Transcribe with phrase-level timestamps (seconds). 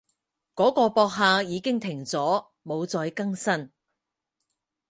[0.55, 3.69] 嗰個博客已經停咗，冇再更新